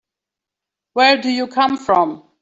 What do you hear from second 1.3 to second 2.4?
come from?